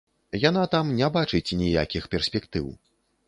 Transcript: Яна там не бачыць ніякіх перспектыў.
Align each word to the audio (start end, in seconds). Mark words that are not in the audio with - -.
Яна 0.43 0.61
там 0.75 0.89
не 1.01 1.09
бачыць 1.17 1.55
ніякіх 1.61 2.07
перспектыў. 2.13 2.65